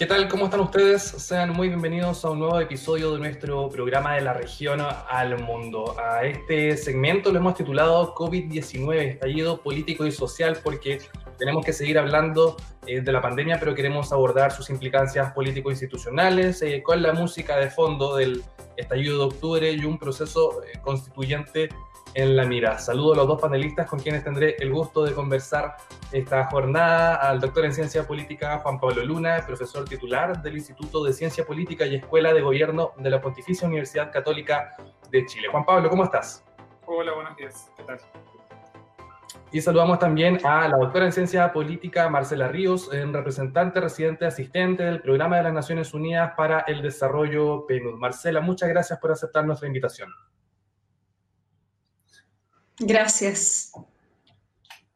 [0.00, 0.28] ¿Qué tal?
[0.28, 1.02] ¿Cómo están ustedes?
[1.02, 5.94] Sean muy bienvenidos a un nuevo episodio de nuestro programa de la región al mundo.
[6.00, 11.02] A este segmento lo hemos titulado COVID-19, estallido político y social, porque
[11.38, 12.56] tenemos que seguir hablando
[12.86, 17.68] eh, de la pandemia, pero queremos abordar sus implicancias político-institucionales eh, con la música de
[17.68, 18.42] fondo del
[18.78, 21.68] estallido de octubre y un proceso eh, constituyente
[22.14, 22.78] en la mira.
[22.78, 25.76] Saludo a los dos panelistas con quienes tendré el gusto de conversar
[26.12, 31.12] esta jornada, al doctor en Ciencia Política Juan Pablo Luna, profesor titular del Instituto de
[31.12, 34.76] Ciencia Política y Escuela de Gobierno de la Pontificia Universidad Católica
[35.10, 35.48] de Chile.
[35.50, 36.44] Juan Pablo, ¿cómo estás?
[36.86, 37.70] Hola, buenos días.
[37.76, 37.98] ¿Qué tal?
[39.52, 45.02] Y saludamos también a la doctora en Ciencia Política Marcela Ríos, representante residente asistente del
[45.02, 47.98] Programa de las Naciones Unidas para el Desarrollo PNUD.
[47.98, 50.08] Marcela, muchas gracias por aceptar nuestra invitación.
[52.80, 53.72] Gracias.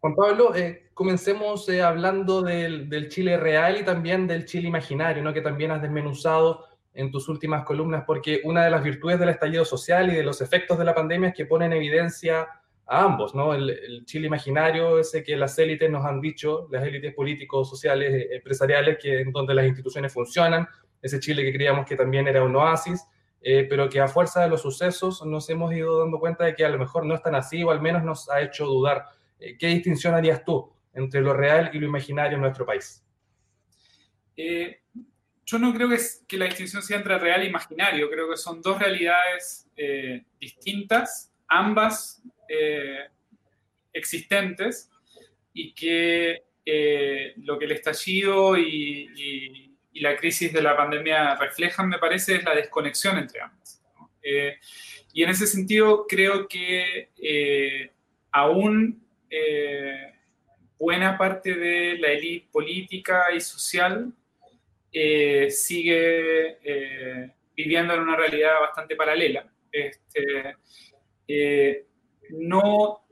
[0.01, 5.35] Juan Pablo, eh, comencemos eh, hablando del, Chile real y también del Chile imaginario, ¿no?
[5.35, 9.65] que también has desmenuzado en tus últimas columnas, porque una de las virtudes del estallido
[9.65, 12.47] social y de los efectos de la pandemia es que pone en evidencia
[12.87, 13.53] a ambos, ¿no?
[13.53, 18.37] El, Chile imaginario, ese que las élites nos han dicho, las élites políticos, sociales, eh,
[18.37, 20.67] empresariales, que en donde las instituciones funcionan,
[21.03, 23.05] ese Chile que creíamos que también era un oasis,
[23.47, 26.65] eh, pero que a fuerza de los sucesos nos hemos ido dando cuenta de que
[26.65, 29.05] a lo mejor no es tan así o al menos nos ha hecho dudar.
[29.39, 33.05] Eh, ¿Qué distinción harías tú entre lo real y lo imaginario en nuestro país?
[34.35, 34.81] Eh,
[35.45, 38.63] yo no creo que, que, la distinción sea entre real e imaginario, creo que son
[38.63, 39.69] dos realidades
[40.41, 42.23] distintas, ambas
[43.93, 44.91] existentes,
[45.53, 46.45] y que
[47.37, 49.64] lo que el estallido y
[50.01, 53.83] la crisis de la pandemia reflejan, me parece, es la desconexión entre ambas.
[54.23, 54.59] Eh,
[55.13, 57.91] y en ese sentido, creo que eh,
[58.33, 60.13] aún eh,
[60.79, 64.13] buena parte de la élite política y social
[65.49, 66.59] sigue
[67.57, 69.49] viviendo en una realidad bastante paralela.
[69.73, 70.57] Este,
[72.31, 73.04] no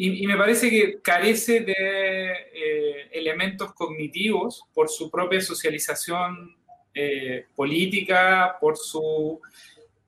[0.00, 6.56] y, me parece que carece de eh, elementos cognitivos por su propia socialización
[6.94, 9.40] eh, política, por su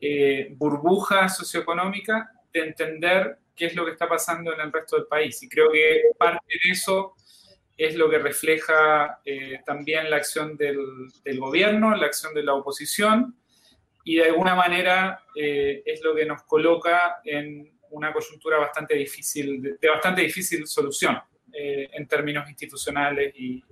[0.00, 5.06] eh, burbuja socioeconómica, de entender qué es lo que está pasando en el resto del
[5.06, 5.42] país.
[5.42, 7.16] Y creo que parte de eso
[7.76, 9.18] es lo que refleja
[9.66, 10.78] también la acción del,
[11.24, 13.36] del, gobierno, la acción de la oposición,
[14.04, 19.88] y de alguna manera es lo que nos coloca en una coyuntura bastante difícil, de,
[19.88, 21.18] bastante difícil solución
[21.52, 23.64] eh, en términos institucionales y,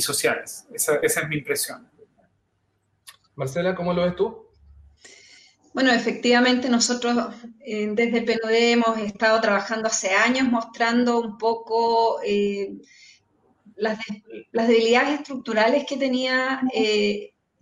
[0.00, 0.66] sociales.
[0.74, 1.88] Esa, es mi impresión.
[3.36, 4.48] Marcela, ¿cómo lo ves tú?
[5.72, 7.16] Bueno, efectivamente nosotros
[7.60, 12.74] eh, desde PNUD hemos estado trabajando hace años mostrando un poco eh,
[13.76, 13.98] las,
[14.52, 16.60] debilidades estructurales que tenía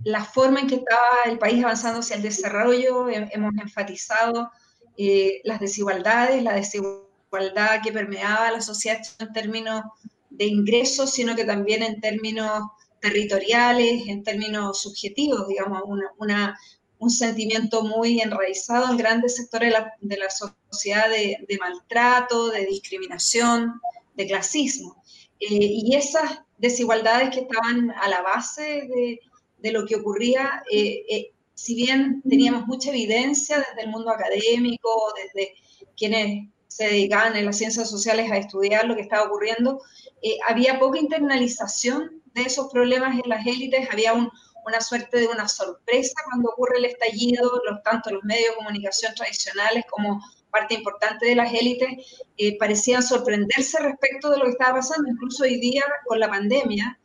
[0.05, 3.09] la forma en que estaba el país avanzando hacia el desarrollo.
[3.09, 4.51] Hemos enfatizado
[4.97, 9.82] eh, las desigualdades, la desigualdad que permeaba la sociedad en términos
[10.30, 12.62] de ingresos, sino que también en términos
[13.00, 15.82] territoriales, en términos subjetivos, digamos,
[16.19, 16.58] una,
[16.98, 20.30] un sentimiento muy enraizado en grandes sectores de la,
[20.70, 23.80] sociedad de, maltrato, de discriminación,
[24.14, 25.03] de clasismo.
[25.41, 29.20] Eh, y esas desigualdades que estaban a la base de,
[29.59, 35.55] de lo que ocurría eh, si bien teníamos mucha evidencia desde el mundo académico, desde
[35.97, 39.81] quienes se dedicaban en las ciencias sociales a estudiar lo que estaba ocurriendo,
[40.23, 45.49] eh, había poca internalización de esos problemas en las élites, había una suerte de una
[45.49, 50.21] sorpresa cuando ocurre el estallido, los, tanto los medios de comunicación tradicionales como
[50.51, 55.45] parte importante de las élites eh, parecían sorprenderse respecto de lo que estaba pasando, incluso
[55.45, 56.99] hoy día con la pandemia,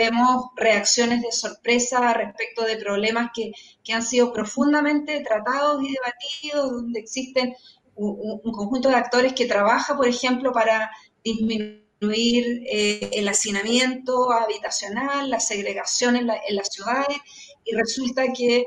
[0.00, 3.52] vemos reacciones de sorpresa respecto de problemas que,
[3.92, 7.54] han sido profundamente tratados y debatidos, donde existen
[7.96, 10.90] un, conjunto de actores que trabaja, por ejemplo, para
[11.24, 17.18] disminuir eh, el hacinamiento habitacional, la segregación en, las ciudades,
[17.64, 18.64] y resulta que,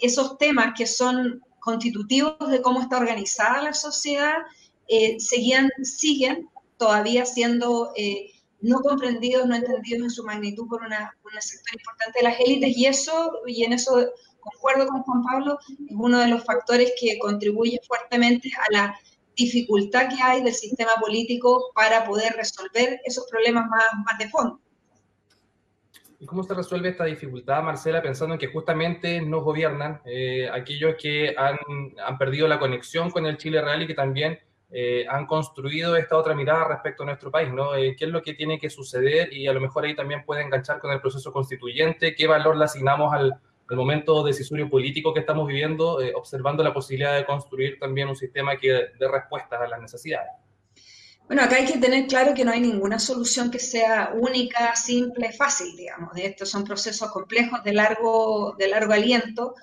[0.00, 4.36] esos temas que son constitutivos de cómo está organizada la sociedad,
[4.88, 6.48] eh, seguían, siguen
[6.78, 8.31] todavía siendo eh,
[8.62, 12.76] no comprendidos, no entendidos en su magnitud por una, un sector importante de las élites
[12.76, 14.08] y eso, y en eso
[14.40, 18.98] concuerdo con Juan Pablo, es uno de los factores que contribuye fuertemente a la
[19.36, 24.60] dificultad que hay del sistema político para poder resolver esos problemas más, más de fondo.
[26.20, 30.94] ¿Y cómo se resuelve esta dificultad, Marcela, pensando en que justamente nos gobiernan eh, aquellos
[30.96, 31.58] que han,
[32.04, 34.38] han, perdido la conexión con el Chile real y que también
[34.74, 37.74] eh, han construido esta otra mirada respecto a nuestro país, ¿no?
[37.74, 39.30] Eh, ¿Qué es lo que tiene que suceder?
[39.30, 42.64] Y a lo mejor ahí también puede enganchar con el proceso constituyente, qué valor le
[42.64, 43.38] asignamos al,
[43.70, 48.58] momento decisorio político que estamos viviendo, eh, observando la posibilidad de construir también un sistema
[48.58, 50.28] que dé respuestas a las necesidades.
[51.26, 55.32] Bueno, acá hay que tener claro que no hay ninguna solución que sea única, simple,
[55.32, 56.10] fácil, digamos.
[56.16, 59.54] Estos son procesos complejos de largo, de largo aliento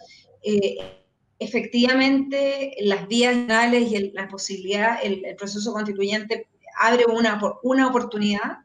[1.40, 6.48] efectivamente las vías finales y la posibilidad, el, proceso constituyente
[6.80, 8.60] abre una, una oportunidad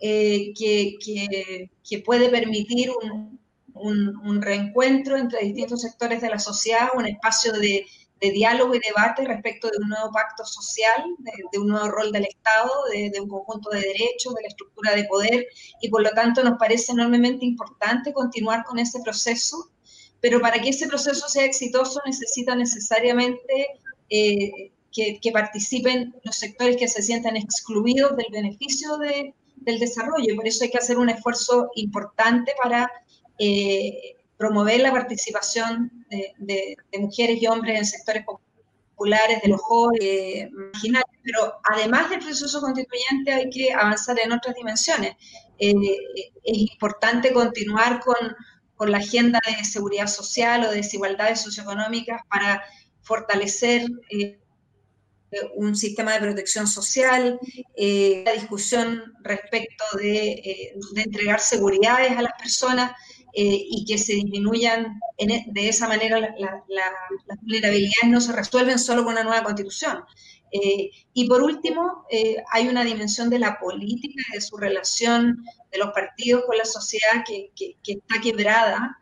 [0.00, 0.96] eh, que,
[1.86, 3.38] que, puede permitir un,
[3.74, 7.84] un, reencuentro entre distintos sectores de la sociedad, un espacio de,
[8.20, 11.04] de diálogo y debate respecto de un nuevo pacto social,
[11.52, 14.94] de, un nuevo rol del Estado, de, de, un conjunto de derechos, de la estructura
[14.94, 15.46] de poder,
[15.80, 19.70] y por lo tanto nos parece enormemente importante continuar con ese proceso
[20.20, 23.68] pero para que ese proceso sea exitoso necesita necesariamente
[24.10, 30.34] eh, que, participen los sectores que se sientan excluidos del beneficio del desarrollo.
[30.34, 32.90] Por eso hay que hacer un esfuerzo importante para
[33.38, 36.04] eh, promover la participación
[36.38, 41.16] de, mujeres y hombres en sectores populares, de los jóvenes, eh, marginales.
[41.22, 45.14] Pero además del proceso constituyente hay que avanzar en otras dimensiones.
[45.58, 45.78] es
[46.44, 48.16] importante continuar con
[48.78, 52.62] con la agenda de seguridad social o de desigualdades socioeconómicas para
[53.02, 54.38] fortalecer eh,
[55.56, 57.40] un sistema de protección social,
[57.76, 62.92] eh, la discusión respecto de, eh, entregar seguridades a las personas
[63.40, 69.12] y que se disminuyan e, de esa manera las vulnerabilidades no se resuelven solo con
[69.12, 70.02] una nueva constitución.
[70.50, 72.06] Y por último,
[72.52, 77.24] hay una dimensión de la política de su relación de los partidos con la sociedad
[77.26, 77.50] que,
[77.84, 78.98] está quebrada,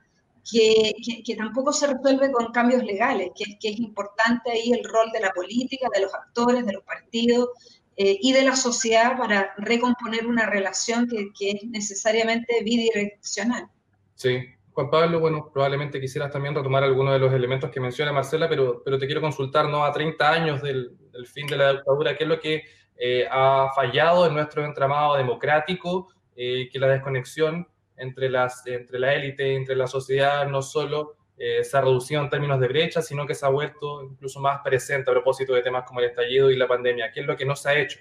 [0.51, 0.95] que,
[1.37, 5.89] tampoco se resuelve con cambios legales, que, es importante ahí el rol de la política,
[5.95, 7.51] de los actores, de los partidos
[7.97, 13.69] eh, y de la sociedad para recomponer una relación que, es necesariamente bidireccional.
[14.15, 14.39] Sí,
[14.77, 18.83] Juan Pablo, bueno, probablemente quisieras también retomar algunos de los elementos que menciona Marcela, pero,
[18.85, 19.87] pero te quiero consultar, ¿no?
[19.87, 20.95] A 30 años del,
[21.25, 22.63] fin de la dictadura, ¿qué es lo que
[22.99, 26.09] eh, ha fallado en nuestro entramado democrático?
[26.37, 31.65] Eh, que la desconexión entre, las, entre la élite, entre la sociedad, no solo eh,
[31.65, 35.11] se ha reducido en términos de brecha, sino que se ha vuelto incluso más presente
[35.11, 37.11] a propósito de temas como el estallido y la pandemia.
[37.13, 37.99] ¿Qué es lo que no se ha hecho?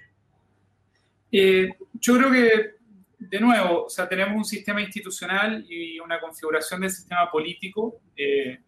[1.32, 2.75] Eh, yo creo que,
[3.18, 8.00] de nuevo, o sea, tenemos un sistema institucional y una configuración del sistema político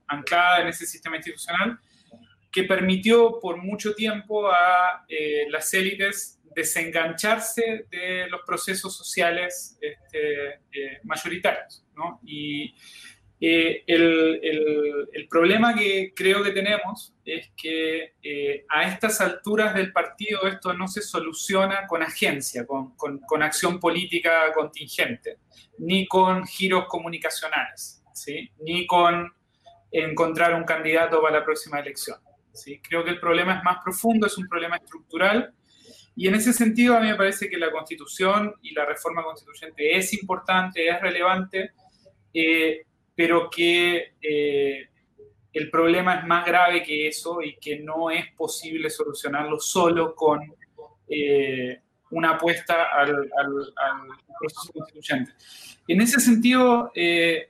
[0.06, 1.78] anclada en ese sistema institucional
[2.50, 5.04] que permitió por mucho tiempo a
[5.50, 11.84] las élites desengancharse de los procesos sociales este, eh, mayoritarios.
[11.94, 12.20] ¿no?
[13.40, 19.92] Eh, el, el, problema que creo que tenemos es que eh, a estas alturas del
[19.92, 25.38] partido esto no se soluciona con agencia, con, con, con, acción política contingente,
[25.78, 28.50] ni con giros comunicacionales, ¿sí?
[28.60, 29.32] ni con
[29.92, 32.18] encontrar un candidato para la próxima elección.
[32.52, 32.80] ¿sí?
[32.80, 35.54] Creo que el problema es más profundo, es un problema estructural
[36.20, 39.96] y en ese sentido, a mí me parece que la constitución y la reforma constituyente
[39.96, 41.70] es importante, es relevante,
[42.34, 42.86] eh,
[43.18, 44.88] pero que eh,
[45.52, 50.40] el problema es más grave que eso y que no es posible solucionarlo solo con
[51.08, 51.80] eh,
[52.12, 53.28] una apuesta al,
[54.38, 55.32] proceso constituyente.
[55.88, 56.92] En ese sentido,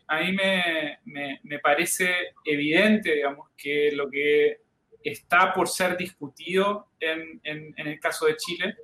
[0.06, 1.00] a mí me,
[1.42, 2.14] me, parece
[2.46, 4.62] evidente, digamos, que lo que
[5.02, 7.42] está por ser discutido en,
[7.76, 8.75] el caso de Chile,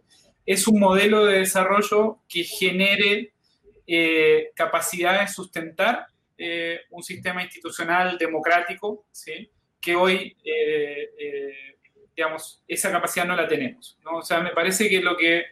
[0.44, 3.32] es un modelo de desarrollo que genere
[3.86, 9.50] eh, capacidad de sustentar eh, un sistema institucional democrático, ¿sí?
[9.80, 11.76] que hoy, eh,
[12.16, 13.98] digamos, esa capacidad no la tenemos.
[14.04, 14.18] ¿no?
[14.18, 15.44] O sea, me parece que lo que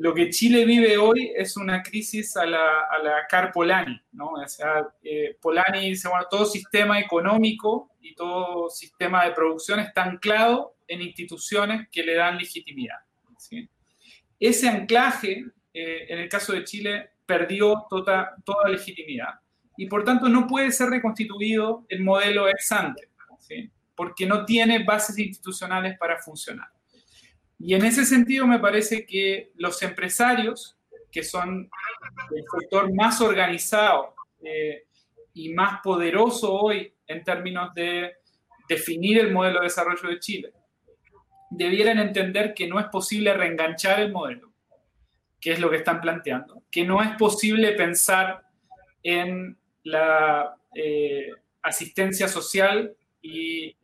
[0.00, 4.30] lo que Chile vive hoy es una crisis a la, a la Car Polani, ¿no?
[4.30, 10.04] O sea, eh, Polani dice, bueno, todo sistema económico y todo sistema de producción está
[10.04, 12.96] anclado en instituciones que le dan legitimidad.
[14.38, 15.44] Ese anclaje,
[15.74, 19.34] eh, en el caso de Chile, perdió toda, toda legitimidad
[19.80, 23.08] y por tanto no puede ser reconstituido el modelo ex ante,
[23.94, 26.68] porque no tiene bases institucionales para funcionar.
[27.58, 30.76] Y en ese sentido me parece que los empresarios,
[31.10, 31.70] que son
[32.30, 34.84] el sector más organizado eh,
[35.32, 38.16] y más poderoso hoy en términos de
[38.68, 40.52] definir el modelo de desarrollo de Chile,
[41.48, 44.52] debieran entender que no es posible reenganchar el modelo,
[45.40, 48.42] que es lo que están planteando, que no es posible pensar
[49.02, 51.30] en la eh,
[51.62, 53.76] asistencia social y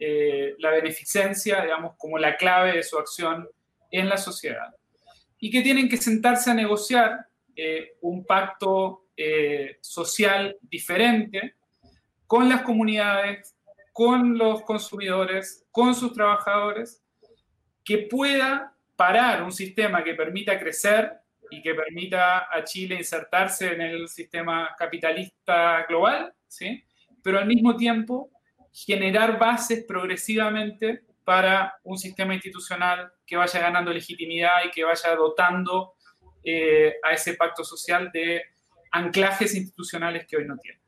[0.58, 3.46] la beneficencia, digamos, como la clave de su acción
[3.90, 4.74] en la sociedad.
[5.38, 7.26] Y que tienen que sentarse a negociar
[8.00, 9.04] un pacto
[9.82, 11.54] social diferente
[12.26, 13.54] con las comunidades,
[13.92, 17.02] con los consumidores, con sus trabajadores,
[17.84, 21.12] que pueda parar un sistema que permita crecer
[21.50, 26.84] y que permita a Chile insertarse en el sistema capitalista global, ¿sí?
[27.22, 28.30] pero al mismo tiempo
[28.72, 35.94] generar bases progresivamente para un sistema institucional que vaya ganando legitimidad y que vaya dotando
[36.44, 38.42] eh, a ese pacto social de
[38.92, 40.80] anclajes institucionales que hoy no tiene.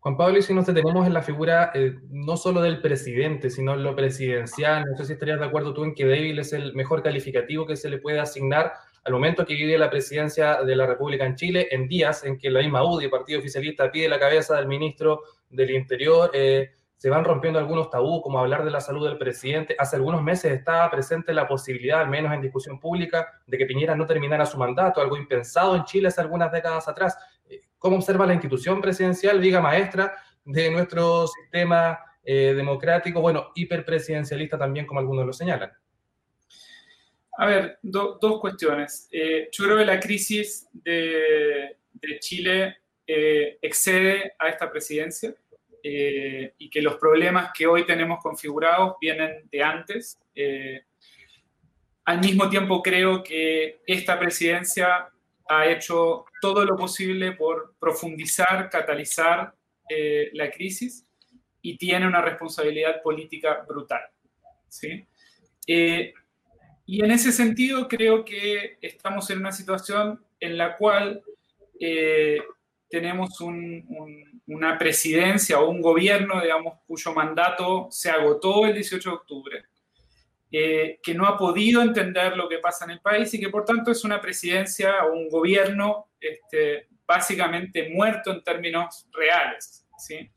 [0.00, 3.74] Juan Pablo, y si nos detenemos en la figura eh, no solo del presidente, sino
[3.74, 6.74] en lo presidencial, no sé si estarías de acuerdo tú en que débil es el
[6.74, 8.72] mejor calificativo que se le puede asignar
[9.04, 12.50] al momento que vive la presidencia de la República en Chile, en días en que
[12.50, 17.24] la misma UDI, Partido Oficialista, pide la cabeza del ministro del Interior, eh, se van
[17.24, 19.74] rompiendo algunos tabús, como hablar de la salud del presidente.
[19.78, 23.96] Hace algunos meses estaba presente la posibilidad, al menos en discusión pública, de que Piñera
[23.96, 27.16] no terminara su mandato, algo impensado en Chile hace algunas décadas atrás.
[27.80, 34.84] ¿Cómo observa la institución presidencial, viga maestra de nuestro sistema eh, democrático, bueno, hiperpresidencialista también,
[34.84, 35.72] como algunos lo señalan?
[37.38, 39.08] A ver, dos cuestiones.
[39.10, 41.78] Eh, yo creo que la crisis de,
[42.18, 45.34] Chile eh, excede a esta presidencia
[45.82, 50.20] y que los problemas que hoy tenemos configurados vienen de antes.
[52.04, 55.10] al mismo tiempo creo que esta presidencia
[55.50, 59.52] ha hecho todo lo posible por profundizar, catalizar
[59.88, 61.04] eh, la crisis
[61.60, 64.00] y tiene una responsabilidad política brutal.
[64.68, 65.04] ¿sí?
[65.66, 66.14] Eh,
[66.86, 71.20] y en ese sentido creo que estamos en una situación en la cual
[71.80, 72.40] eh,
[72.88, 79.64] tenemos una presidencia o un gobierno, digamos, cuyo mandato se agotó el 18 de octubre,
[80.52, 83.64] eh, que no ha podido entender lo que pasa en el país y que por
[83.64, 89.86] tanto es una presidencia o un gobierno este, básicamente muerto en términos reales.
[89.96, 90.28] ¿sí?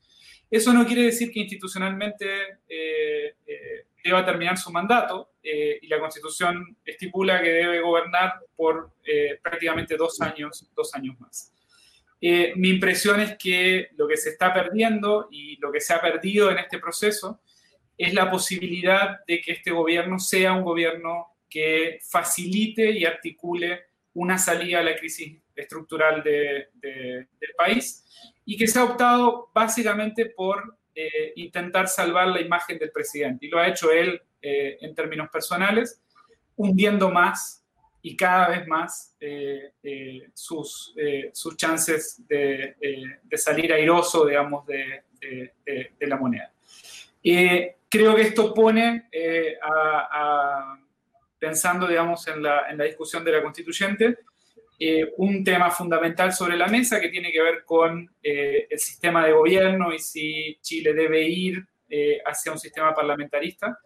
[0.52, 2.28] Eso no quiere decir que institucionalmente
[2.70, 8.94] eh, eh, deba terminar su mandato y la Constitución estipula que debe gobernar por
[9.42, 11.52] prácticamente dos años, dos años más.
[12.22, 16.50] mi impresión es que lo que se está perdiendo y lo que se ha perdido
[16.50, 17.42] en este proceso
[17.98, 23.82] es la posibilidad de que este gobierno sea un gobierno que facilite y articule
[24.14, 28.04] una salida a la crisis estructural del país
[28.46, 33.46] y que se ha optado básicamente por eh, intentar salvar la imagen del presidente.
[33.46, 36.02] Y lo ha hecho él eh, en términos personales,
[36.56, 37.64] hundiendo más
[38.02, 39.72] y cada vez más eh,
[40.34, 40.94] sus,
[41.32, 42.76] sus chances de,
[43.36, 45.04] salir airoso, digamos, de,
[46.02, 46.52] la moneda
[47.90, 49.58] creo que esto pone, eh,
[51.40, 54.20] pensando, digamos, en la, discusión de la constituyente,
[54.80, 59.26] eh, un tema fundamental sobre la mesa que tiene que ver con eh, el sistema
[59.26, 61.64] de gobierno y si Chile debe ir
[62.26, 63.78] hacia un sistema parlamentarista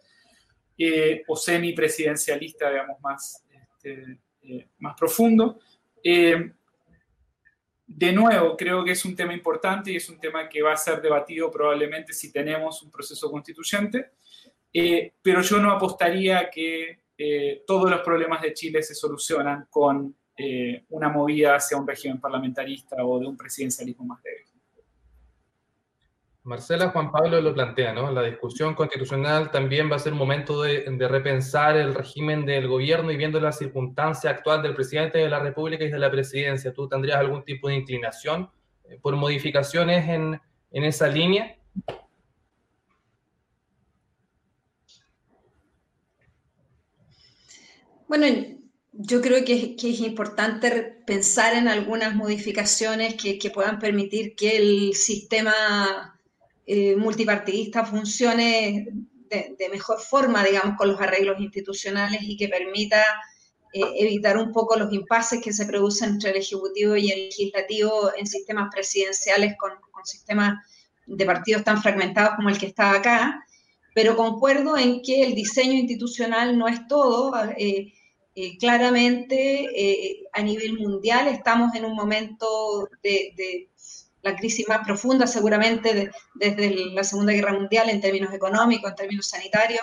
[1.26, 4.18] o semipresidencialista, digamos, más, este,
[4.78, 5.60] más profundo
[7.98, 10.76] de nuevo, creo que es un tema importante y es un tema que va a
[10.76, 14.12] ser debatido probablemente si tenemos un proceso constituyente,
[14.72, 20.14] eh, pero yo no apostaría que eh, todos los problemas de Chile se solucionan con
[20.36, 24.46] eh, una movida hacia un régimen parlamentarista o de un presidencialismo más débil.
[26.48, 28.10] Marcela Juan Pablo lo plantea, ¿no?
[28.10, 33.12] La discusión constitucional también va a ser un momento de, repensar el régimen del gobierno
[33.12, 36.72] y viendo la circunstancia actual del presidente de la República y de la presidencia.
[36.72, 38.50] ¿Tú tendrías algún tipo de inclinación
[38.88, 40.40] eh, por modificaciones en,
[40.70, 41.54] esa línea?
[48.06, 48.26] Bueno,
[48.92, 50.70] yo creo que, es importante
[51.06, 56.14] pensar en algunas modificaciones que, que puedan permitir que el sistema
[56.70, 58.88] eh, multipartidista funcione
[59.30, 63.02] de, mejor forma, digamos, con los arreglos institucionales y que permita
[63.72, 68.10] eh, evitar un poco los impases que se producen entre el Ejecutivo y el Legislativo
[68.14, 69.72] en sistemas presidenciales con,
[70.04, 70.58] sistemas
[71.06, 73.42] de partidos tan fragmentados como el que está acá,
[73.94, 77.32] pero concuerdo en que el diseño institucional no es todo.
[77.56, 77.94] Eh,
[78.60, 83.68] claramente, a nivel mundial, estamos en un momento de
[84.30, 89.28] la crisis más profunda seguramente desde la Segunda Guerra Mundial en términos económicos, en términos
[89.28, 89.82] sanitarios.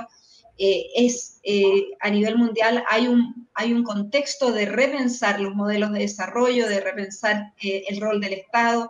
[0.57, 5.91] Eh, es eh, a nivel mundial hay un, hay un contexto de repensar los modelos
[5.91, 8.89] de desarrollo, de repensar eh, el rol del Estado,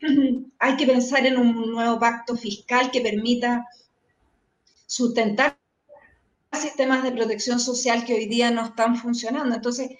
[0.58, 3.64] hay que pensar en un nuevo pacto fiscal que permita
[4.86, 5.56] sustentar
[6.52, 9.54] sistemas de protección social que hoy día no están funcionando.
[9.54, 9.90] Entonces,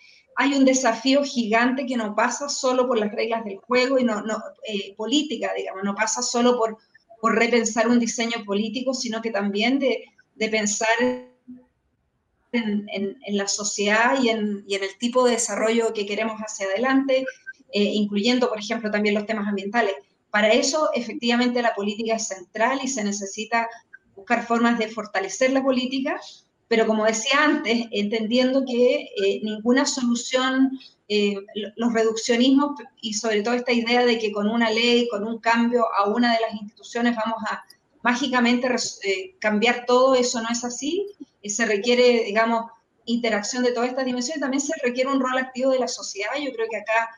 [0.40, 4.23] hay un desafío gigante que no pasa solo por las reglas del juego y no,
[4.23, 6.78] no eh, política, digamos, no pasa solo por,
[7.21, 10.04] por, repensar un diseño político, sino que también de,
[10.37, 16.07] de pensar en, en, la sociedad y en, y en, el tipo de desarrollo que
[16.07, 17.26] queremos hacia adelante,
[17.73, 19.95] eh, incluyendo, por ejemplo, también los temas ambientales.
[20.30, 23.68] Para eso, efectivamente, la política es central y se necesita
[24.14, 26.21] buscar formas de fortalecer la política,
[26.68, 31.37] pero como decía antes, entendiendo que eh, ninguna solución, eh,
[31.76, 35.87] los reduccionismos y sobre todo esta idea de que con una ley, con un cambio
[35.94, 37.64] a una de las instituciones vamos a
[38.02, 38.68] mágicamente
[39.02, 41.06] eh, cambiar todo, eso no es así,
[41.42, 42.70] se requiere, digamos,
[43.06, 46.52] interacción de todas estas dimensiones, también se requiere un rol activo de la sociedad, yo
[46.52, 47.08] creo que acá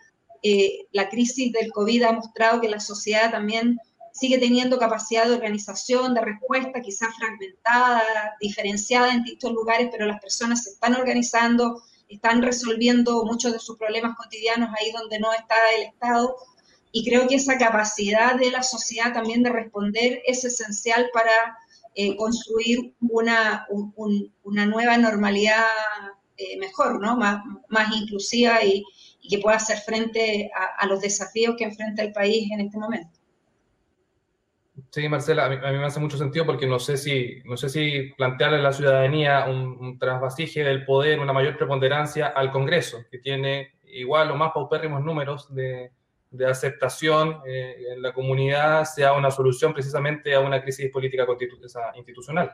[0.92, 3.76] la crisis del COVID ha mostrado que la sociedad también
[4.12, 8.02] sigue teniendo capacidad de organización, de respuesta, quizás fragmentada,
[8.40, 13.76] diferenciada en distintos lugares, pero las personas se están organizando, están resolviendo muchos de sus
[13.76, 16.37] problemas cotidianos ahí donde no está el Estado.
[16.93, 21.57] Y creo que esa capacidad de la sociedad también de responder es esencial para
[21.95, 23.67] eh, construir una,
[24.43, 25.64] una, nueva normalidad
[26.37, 27.17] eh, mejor, ¿no?
[27.17, 28.85] más, más inclusiva y,
[29.29, 33.20] que pueda hacer frente a los desafíos que enfrenta el país en este momento.
[34.91, 38.13] Sí, Marcela, a mí, me hace mucho sentido porque no sé si, no sé si
[38.17, 43.19] plantearle a la ciudadanía un, un trasvasije del poder, una mayor preponderancia al Congreso, que
[43.19, 45.93] tiene igual o más paupérrimos números de,
[46.31, 51.27] de aceptación eh, en la comunidad, sea una solución precisamente a una crisis política
[51.97, 52.51] institucional.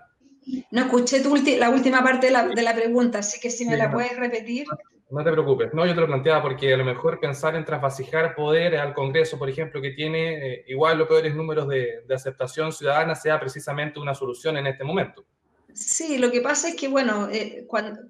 [0.70, 3.76] No escuché tu la última parte de la, de la, pregunta, así que si me
[3.76, 4.66] la puedes repetir.
[5.08, 8.34] No te preocupes, no, yo te lo planteaba porque a lo mejor pensar en trasvasijar
[8.34, 13.14] poder al Congreso, por ejemplo, que tiene eh, igual los peores números de, aceptación ciudadana,
[13.14, 15.24] sea precisamente una solución en este momento.
[15.72, 18.00] Sí, lo que pasa es que, bueno, eh, cuando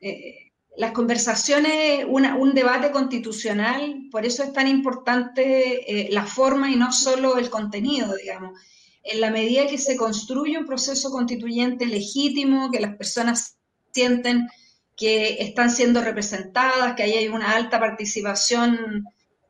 [0.00, 6.92] eh, las conversaciones, un debate constitucional, por eso es tan importante la forma y no
[6.92, 8.60] solo el contenido, digamos.
[9.08, 13.56] En la medida que se construye un proceso constituyente legítimo, que las personas
[13.92, 14.48] sienten
[14.96, 19.04] que están siendo representadas, que ahí hay una alta participación,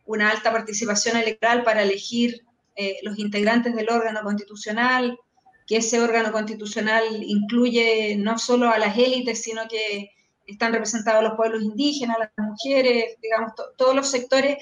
[0.05, 5.19] una alta participación electoral para elegir eh, los integrantes del órgano constitucional,
[5.67, 10.11] que ese órgano constitucional incluye no solo a las élites, sino que
[10.47, 14.59] están representados los pueblos indígenas, las mujeres, digamos, todos los sectores,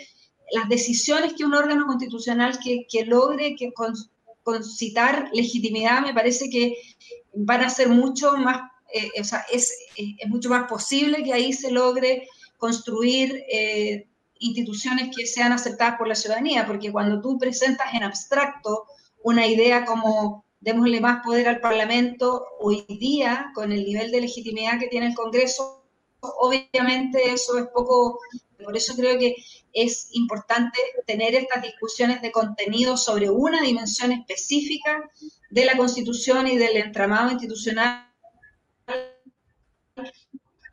[0.52, 3.72] las decisiones que un órgano constitucional que, que logre que
[4.44, 6.76] concitar legitimidad, me parece que
[7.34, 11.32] van a ser mucho más eh, o sea, es, eh, es, mucho más posible que
[11.32, 12.28] ahí se logre
[12.58, 14.06] construir eh,
[14.38, 18.84] instituciones que sean aceptadas por la ciudadanía, porque cuando tú presentas en abstracto
[19.24, 24.78] una idea como démosle más poder al Parlamento, hoy día, con el nivel de legitimidad
[24.78, 25.84] que tiene el Congreso,
[26.20, 28.20] obviamente eso es poco,
[28.62, 29.36] por eso creo que
[29.72, 35.10] es importante tener estas discusiones de contenido sobre una dimensión específica
[35.50, 38.08] de la Constitución y del entramado institucional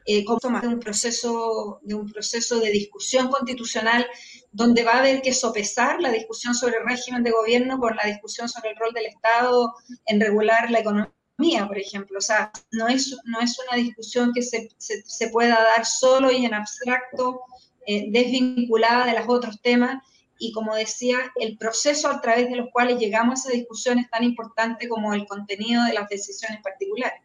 [0.05, 4.07] eh, de un proceso de un proceso de discusión constitucional
[4.51, 8.07] donde va a haber que sopesar la discusión sobre el régimen de gobierno con la
[8.07, 9.73] discusión sobre el rol del Estado
[10.05, 12.17] en regular la economía, por ejemplo.
[12.17, 16.45] O sea, no es, no es una discusión que se, se, pueda dar solo y
[16.45, 17.41] en abstracto,
[17.85, 20.03] eh, desvinculada de los otros temas.
[20.37, 24.09] Y como decía, el proceso a través de los cuales llegamos a esa discusión es
[24.09, 27.21] tan importante como el contenido de las decisiones particulares.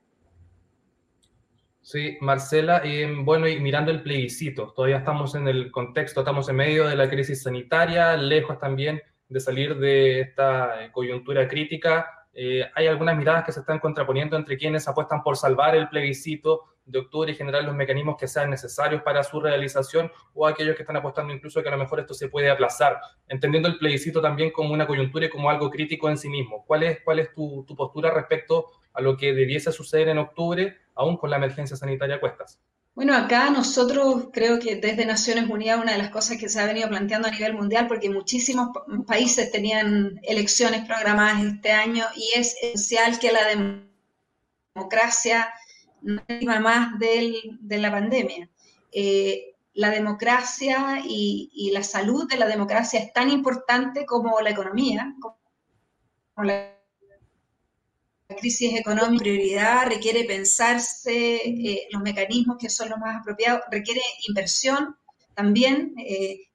[1.81, 2.83] Sí, Marcela,
[3.23, 7.09] bueno, y mirando el plebiscito, todavía estamos en el contexto, estamos en medio de la
[7.09, 12.27] crisis sanitaria, lejos también de salir de esta eh, coyuntura crítica.
[12.33, 16.76] Eh, hay algunas miradas que se están contraponiendo entre quienes apuestan por salvar el plebiscito
[16.87, 20.83] de octubre y generar los mecanismos que sean necesarios para su realización o aquellos que
[20.83, 24.53] están apostando incluso que a lo mejor esto se puede aplazar, entendiendo el plebiscito también
[24.53, 26.65] como una coyuntura y como algo crítico en sí mismo.
[26.67, 30.77] ¿Cuál es, cuál es tu, tu postura respecto a lo que debiese suceder en octubre,
[30.95, 32.61] aún con la emergencia sanitaria a cuestas?
[32.97, 36.65] Bueno, acá nosotros creo que desde Naciones Unidas una de las cosas que se ha
[36.65, 38.71] venido planteando a nivel mundial, porque muchísimos
[39.07, 43.41] países tenían elecciones programadas este año y es esencial que la
[44.75, 45.53] democracia
[46.07, 48.49] no más del, de la pandemia.
[48.93, 54.51] Eh, la democracia y, y, la salud de la democracia es tan importante como la
[54.51, 55.37] economía, como
[56.45, 56.73] la
[58.29, 64.01] la crisis económica prioridad, requiere pensarse eh, los mecanismos que son los más apropiados, requiere
[64.27, 64.97] inversión,
[65.35, 65.95] también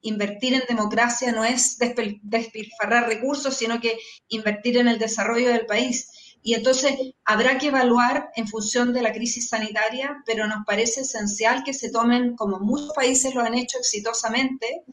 [0.01, 1.77] invertir en democracia no es
[2.23, 6.10] despilfarrar recursos, sino que invertir en el desarrollo del país.
[6.43, 11.63] Y entonces habrá que evaluar en función de la crisis sanitaria, pero nos parece esencial
[11.63, 14.83] que se tomen, como muchos países lo han hecho exitosamente,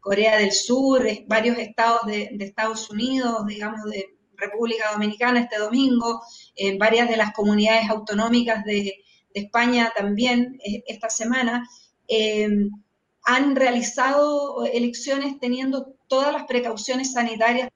[0.00, 6.22] Corea del Sur, varios estados de, Estados Unidos, digamos, de República Dominicana este domingo,
[6.56, 11.64] en varias de las comunidades autonómicas de, España también eh, esta semana,
[12.08, 12.48] eh,
[13.24, 17.68] han realizado elecciones teniendo todas las precauciones sanitarias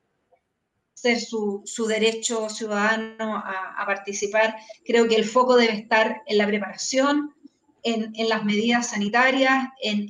[1.03, 4.55] ser su, derecho ciudadano a, participar.
[4.85, 7.35] Creo que el foco debe estar en la preparación,
[7.83, 10.07] en, las medidas sanitarias, en,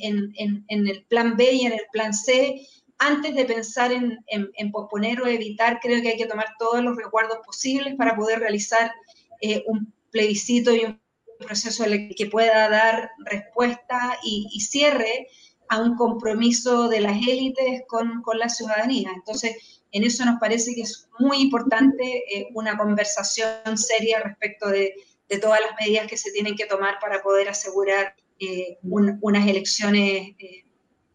[0.68, 2.66] el plan B y en el plan C.
[2.98, 7.38] Antes de pensar en, posponer o evitar, creo que hay que tomar todos los recuerdos
[7.44, 8.92] posibles para poder realizar
[9.40, 11.00] eh, un plebiscito y un
[11.38, 11.84] proceso
[12.16, 15.28] que pueda dar respuesta y, cierre
[15.70, 19.10] a un compromiso de las élites con, con la ciudadanía.
[19.14, 24.94] Entonces, en eso nos parece que es muy importante eh, una conversación seria respecto de,
[25.40, 30.66] todas las medidas que se tienen que tomar para poder asegurar eh, unas elecciones eh,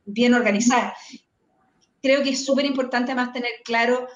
[0.05, 0.97] bien organizadas.
[2.01, 4.07] Creo que es súper importante además tener claro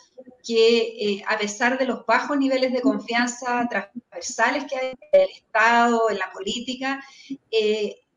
[0.43, 6.09] que a pesar de los bajos niveles de confianza transversales que hay en el Estado,
[6.09, 7.03] en la política,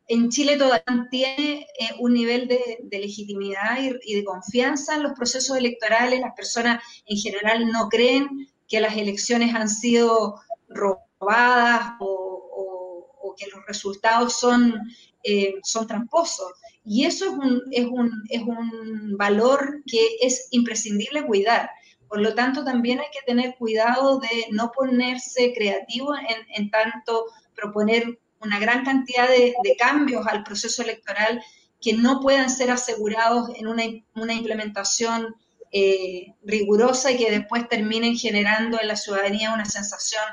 [0.09, 5.57] en Chile todavía tiene eh, un nivel de, legitimidad y, de confianza en los procesos
[5.57, 6.21] electorales.
[6.21, 13.67] Las personas en general no creen que las elecciones han sido robadas o, que los
[13.67, 14.81] resultados son,
[15.25, 16.53] eh, son tramposos.
[16.85, 21.69] Y eso es un, es, un, es un valor que es imprescindible cuidar.
[22.07, 27.25] Por lo tanto, también hay que tener cuidado de no ponerse creativo en, en tanto
[27.57, 31.43] proponer una gran cantidad de, cambios al proceso electoral
[31.81, 35.35] que no puedan ser asegurados en una, implementación
[35.73, 40.25] eh, rigurosa y que después terminen generando en la ciudadanía una sensación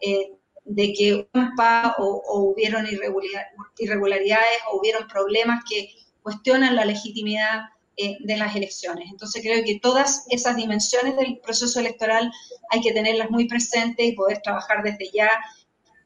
[0.00, 0.32] eh,
[0.64, 1.28] de que
[1.98, 2.86] o, o hubieron
[3.78, 5.90] irregularidades o hubieron problemas que
[6.22, 7.66] cuestionan la legitimidad
[7.98, 9.08] eh, de las elecciones.
[9.10, 12.30] Entonces creo que todas esas dimensiones del proceso electoral
[12.68, 15.30] hay que tenerlas muy presentes y poder trabajar desde ya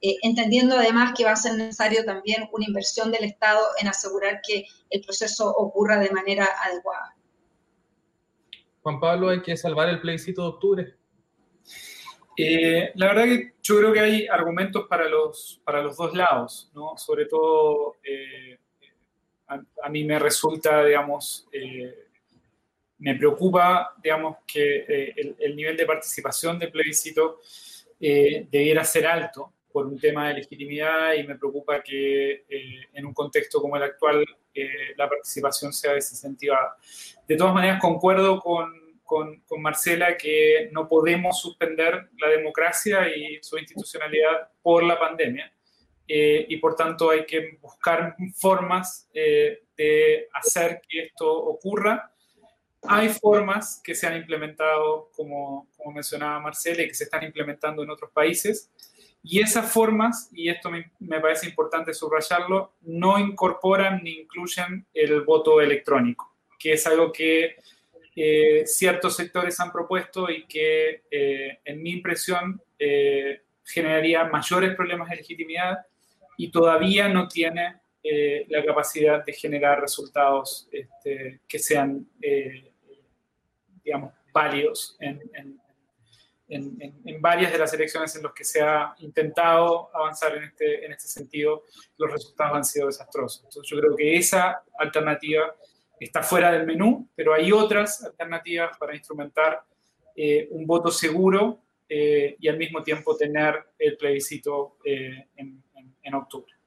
[0.03, 4.41] eh, entendiendo además que va a ser necesario también una inversión del Estado en asegurar
[4.47, 7.15] que el proceso ocurra de manera adecuada.
[8.83, 10.95] Juan Pablo, hay que salvar el plebiscito de octubre.
[12.35, 16.71] Eh, la verdad que yo creo que hay argumentos para los, para los dos lados,
[16.75, 16.97] ¿no?
[16.97, 18.59] Sobre todo, eh,
[19.49, 21.47] a, mí me resulta, digamos,
[22.97, 27.41] me preocupa, digamos, que el, el, nivel de participación del plebiscito
[27.99, 33.15] debiera ser alto, por un tema de legitimidad y me preocupa que eh, en un
[33.15, 36.77] contexto como el actual eh, la participación sea desincentivada.
[37.27, 38.73] De todas maneras, concuerdo con,
[39.05, 45.53] con, Marcela que no podemos suspender la democracia y su institucionalidad por la pandemia
[46.09, 52.13] eh, y por tanto hay que buscar formas de hacer que esto ocurra.
[52.83, 57.83] Hay formas que se han implementado, como, como mencionaba Marcela, y que se están implementando
[57.83, 58.71] en otros países.
[59.23, 65.61] Y esas formas, y esto me, parece importante subrayarlo, no incorporan ni incluyen el voto
[65.61, 67.57] electrónico, que es algo que
[68.17, 75.11] eh, ciertos sectores han propuesto y que, eh, en mi impresión, eh, generaría mayores problemas
[75.11, 75.79] de legitimidad
[76.39, 77.77] y todavía no tiene
[78.49, 82.09] la capacidad de generar resultados este, que sean,
[83.85, 85.60] digamos, válidos en, en,
[86.51, 90.93] en, varias de las elecciones en las que se ha intentado avanzar en este, en
[90.93, 91.65] este sentido,
[91.97, 93.45] los resultados han sido desastrosos.
[93.45, 95.55] Entonces yo creo que esa alternativa
[95.99, 99.63] está fuera del menú, pero hay otras alternativas para instrumentar
[100.17, 105.63] eh, un voto seguro eh, y al mismo tiempo tener el plebiscito eh, en,
[106.03, 106.60] en octubre.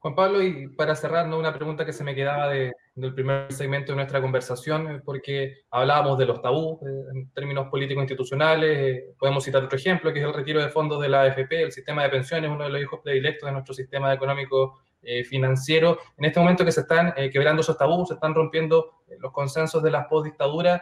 [0.00, 3.96] Juan Pablo, y para cerrar, una pregunta que se me quedaba del primer segmento de
[3.96, 9.62] nuestra conversación, porque hablábamos de los tabús eh, en términos políticos institucionales, eh, podemos citar
[9.62, 12.50] otro ejemplo, que es el retiro de fondos de la AFP, el sistema de pensiones,
[12.50, 15.98] uno de los hijos predilectos de nuestro sistema económico eh, financiero.
[16.16, 19.90] En este momento que se están quebrando esos tabús, se están rompiendo los consensos de
[19.90, 20.80] las postdictaduras,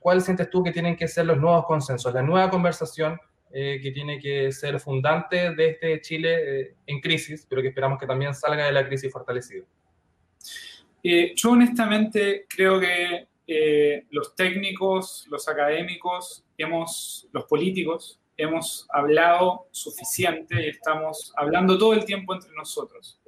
[0.00, 3.16] ¿cuál sientes tú que tienen que ser los nuevos consensos, la nueva conversación
[3.52, 7.98] eh, que tiene que ser fundante de este Chile eh, en crisis, pero que esperamos
[7.98, 9.66] que también salga de la crisis fortalecido.
[11.02, 13.26] Eh, yo honestamente creo que
[14.10, 22.04] los técnicos, los académicos, hemos, los políticos, hemos hablado suficiente y estamos hablando todo el
[22.04, 23.20] tiempo entre nosotros.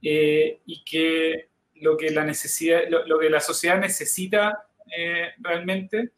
[0.00, 6.10] y que lo que la, necesidad, lo, que la sociedad necesita eh, realmente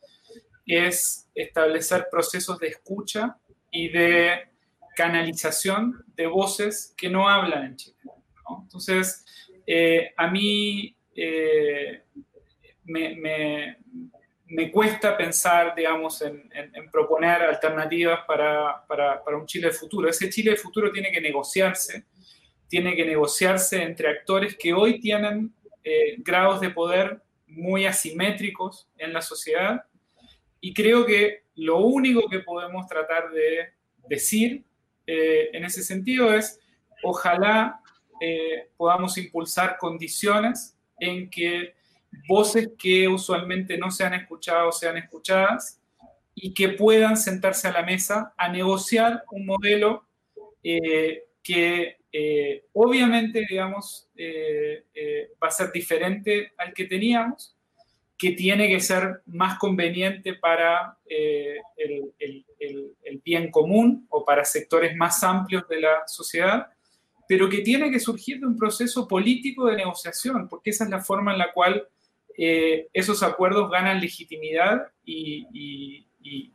[0.66, 3.36] es establecer procesos de escucha
[3.70, 4.48] y de
[4.94, 7.96] canalización de voces que no hablan en Chile.
[8.62, 9.24] Entonces,
[9.66, 12.02] eh, a mí eh,
[12.84, 16.50] me, cuesta pensar, digamos, en,
[16.90, 20.08] proponer alternativas para, para, un Chile de futuro.
[20.08, 22.06] Ese Chile de futuro tiene que negociarse,
[22.68, 29.12] tiene que negociarse entre actores que hoy tienen eh, grados de poder muy asimétricos en
[29.12, 29.84] la sociedad.
[30.64, 33.72] Y creo que lo único que podemos tratar de
[34.08, 34.64] decir
[35.06, 36.60] eh, en ese sentido es,
[37.02, 37.80] ojalá
[38.20, 41.74] eh, podamos impulsar condiciones en que
[42.28, 45.80] voces que usualmente no se han escuchado sean escuchadas
[46.32, 50.06] y que puedan sentarse a la mesa a negociar un modelo
[50.62, 51.96] eh, que
[52.74, 54.08] obviamente, digamos,
[55.42, 57.56] va a ser diferente al que teníamos,
[58.22, 62.44] que tiene que ser más conveniente para eh, el,
[63.24, 66.68] bien común o para sectores más amplios de la sociedad,
[67.26, 71.00] pero que tiene que surgir de un proceso político de negociación, porque esa es la
[71.00, 71.88] forma en la cual
[72.38, 76.06] eh, esos acuerdos ganan legitimidad y,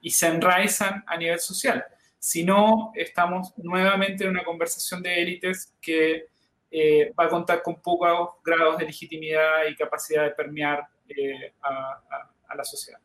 [0.09, 1.83] se enraizan a nivel social.
[2.17, 6.27] Si no, estamos nuevamente en una conversación de élites que
[6.71, 12.55] eh, va a contar con pocos grados de legitimidad y capacidad de permear eh, a,
[12.55, 12.99] la sociedad.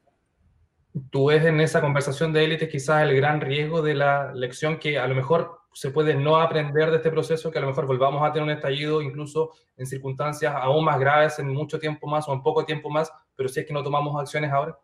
[1.10, 4.98] Tú ves en esa conversación de élites quizás el gran riesgo de la lección que
[4.98, 8.22] a lo mejor se puede no aprender de este proceso, que a lo mejor volvamos
[8.22, 12.32] a tener un estallido incluso en circunstancias aún más graves en mucho tiempo más o
[12.32, 14.78] en poco tiempo más, pero si es que no tomamos acciones ahora.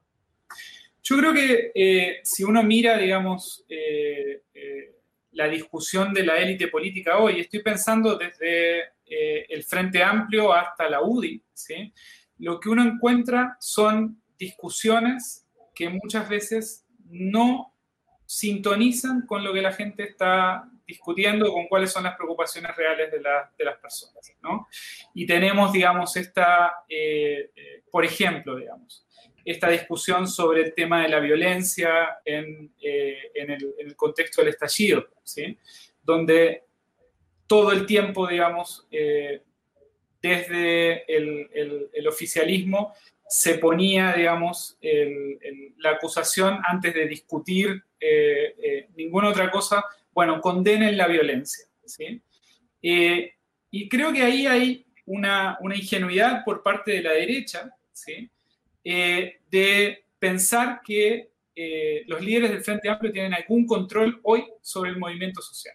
[1.02, 4.42] Yo creo que eh, si uno mira, digamos, eh,
[5.32, 11.02] la discusión de la élite política hoy, estoy pensando desde el Frente Amplio hasta la
[11.02, 11.92] UDI, ¿sí?
[12.38, 17.74] Lo que uno encuentra son discusiones que muchas veces no
[18.26, 23.20] sintonizan con lo que la gente está discutiendo, con cuáles son las preocupaciones reales de,
[23.20, 24.32] las personas.
[24.42, 24.68] ¿no?
[25.14, 29.06] Y tenemos, digamos, esta, eh, eh, por ejemplo, digamos,
[29.44, 35.58] esta discusión sobre el tema de la violencia en, eh, el, contexto del estallido, ¿sí?
[36.02, 36.64] donde
[37.46, 38.86] todo el tiempo, digamos,
[40.20, 42.94] desde el, oficialismo
[43.28, 44.78] se ponía, digamos,
[45.78, 51.66] la acusación antes de discutir eh, eh, ninguna otra cosa, bueno, condenen la violencia.
[51.84, 52.20] ¿sí?
[52.82, 53.32] Eh,
[53.70, 57.74] y creo que ahí hay una, ingenuidad por parte de la derecha
[58.84, 61.30] de pensar que
[62.06, 65.74] los líderes del Frente Amplio tienen algún control hoy sobre el movimiento social.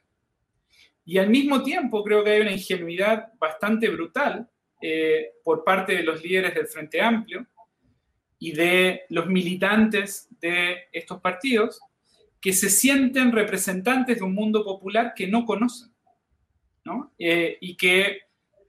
[1.06, 4.50] Y al mismo tiempo creo que hay una ingenuidad bastante brutal
[4.82, 7.46] eh, por parte de los líderes del Frente Amplio
[8.39, 11.80] y de los militantes de estos partidos
[12.42, 15.94] que se sienten representantes de un mundo popular que no conocen,
[16.84, 17.13] ¿no?
[17.18, 18.24] Eh, y que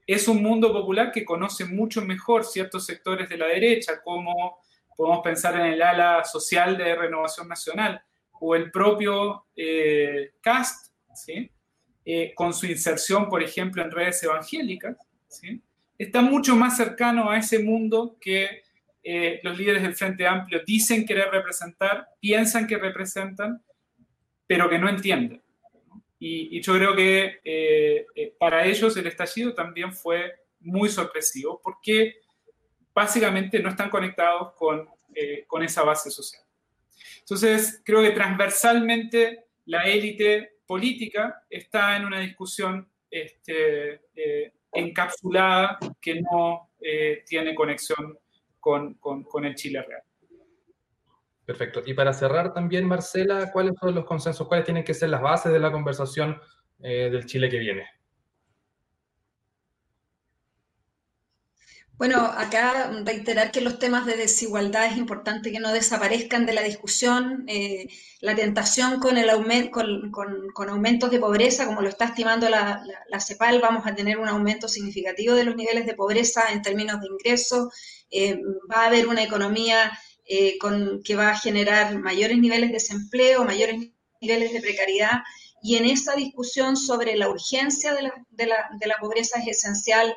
[0.07, 4.59] es un mundo popular que conoce mucho mejor ciertos sectores de la derecha, como
[4.95, 8.01] podemos pensar en el ala social de Renovación Nacional
[8.39, 11.51] o el propio eh, CAST, ¿sí?
[12.07, 14.95] Eh, con su inserción, por ejemplo, en redes evangélicas,
[15.97, 18.61] está mucho más cercano a ese mundo que
[19.03, 23.59] eh, los líderes del Frente Amplio dicen querer representar, piensan que representan,
[24.45, 25.41] pero que no entienden.
[26.19, 28.05] Y, yo creo que eh,
[28.37, 32.17] para ellos el estallido también fue muy sorpresivo, porque
[32.93, 34.87] básicamente no están conectados con,
[35.47, 36.43] con esa base social.
[37.21, 46.21] Entonces, creo que transversalmente la élite política está en una discusión este, eh, encapsulada que
[46.21, 48.17] no eh, tiene conexión
[48.59, 48.97] con,
[49.43, 50.01] el Chile real.
[51.45, 51.83] Perfecto.
[51.85, 54.47] Y para cerrar también, Marcela, ¿cuáles son los consensos?
[54.47, 56.41] ¿Cuáles tienen que ser las bases de la conversación
[56.79, 57.87] eh, del Chile que viene?
[61.97, 66.61] Bueno, acá reiterar que los temas de desigualdad es importante que no desaparezcan de la
[66.61, 67.45] discusión.
[67.47, 67.87] Eh,
[68.19, 69.29] la tentación con, el
[69.71, 72.83] con, aumentos de pobreza, como lo está estimando la,
[73.19, 77.07] CEPAL, vamos a tener un aumento significativo de los niveles de pobreza en términos de
[77.07, 77.73] ingresos.
[78.11, 82.73] Eh, va a haber una economía eh, con, que va a generar mayores niveles de
[82.73, 83.79] desempleo, mayores
[84.19, 85.21] niveles de precariedad.
[85.63, 90.13] Y en esa discusión sobre la urgencia de la pobreza es esencial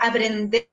[0.00, 0.70] aprender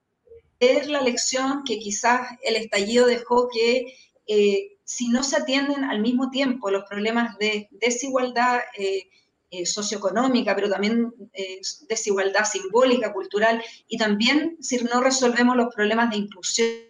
[0.60, 3.94] la lección que quizás el estallido dejó que
[4.28, 9.04] eh, si no se atienden al mismo tiempo los problemas de desigualdad, eh,
[9.50, 11.14] eh, socioeconómica, pero también
[11.88, 16.82] desigualdad simbólica, cultural, y también si no resolvemos los problemas de inclusión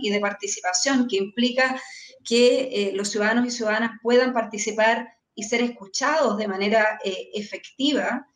[0.00, 1.80] y de participación, que implica
[2.24, 8.28] que los ciudadanos y ciudadanas puedan participar y ser escuchados de manera efectiva,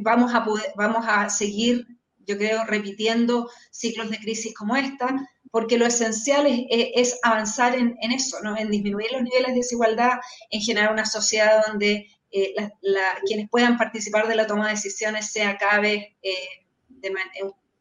[0.00, 1.86] vamos, a vamos a seguir,
[2.26, 8.38] yo creo, repitiendo ciclos de crisis como esta, porque lo esencial es, avanzar en, eso,
[8.42, 8.56] ¿no?
[8.56, 10.18] en disminuir los niveles de desigualdad,
[10.50, 12.54] en generar una sociedad donde eh,
[13.26, 16.34] quienes puedan participar de la toma de decisiones sea cada vez eh,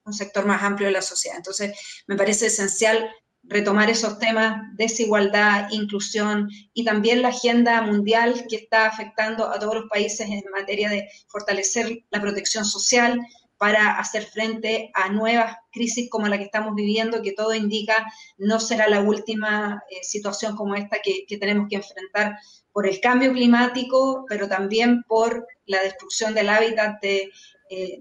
[0.04, 1.38] un sector más amplio de la sociedad.
[1.38, 3.10] Entonces, me parece esencial
[3.44, 9.76] retomar esos temas, desigualdad, inclusión y también la agenda mundial que está afectando a todos
[9.76, 13.20] los países en materia de fortalecer la protección social,
[13.62, 18.60] para hacer frente a nuevas crisis como la que estamos viviendo, que todo indica no
[18.60, 22.40] será la última eh, situación como esta que, tenemos que enfrentar
[22.74, 27.30] por el cambio climático, pero también por la destrucción del hábitat de,
[27.70, 28.00] eh,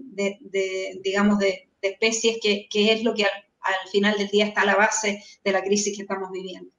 [1.03, 5.23] digamos, de, especies, que, es lo que al final del día está a la base
[5.43, 6.71] de la crisis que estamos viviendo.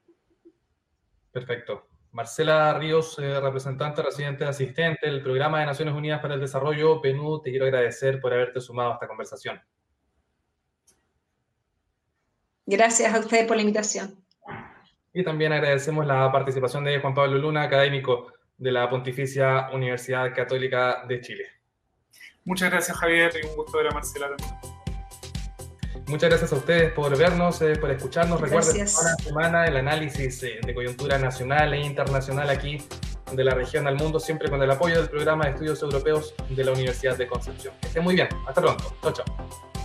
[1.30, 1.86] Perfecto.
[2.12, 7.40] Marcela Ríos, eh, representante residente asistente del Programa de Naciones Unidas para el Desarrollo, PNU,
[7.40, 9.60] te quiero agradecer por haberte sumado a esta conversación.
[12.66, 14.22] Gracias a ustedes por la invitación.
[15.14, 21.04] Y también agradecemos la participación de Juan Pablo Luna, académico de la Pontificia Universidad Católica
[21.08, 21.46] de Chile.
[22.44, 24.71] Muchas gracias, Javier, y un gusto ver a Marcela también.
[26.06, 28.40] Muchas gracias a ustedes por vernos, eh, por escucharnos.
[28.40, 32.78] Recuerden, una semana el análisis eh, de coyuntura nacional e internacional aquí
[33.32, 36.64] de la región al mundo, siempre con el apoyo del programa de estudios europeos de
[36.64, 37.74] la Universidad de Concepción.
[37.80, 38.28] Que estén muy bien.
[38.46, 38.94] Hasta pronto.
[39.02, 39.81] Chao, chao.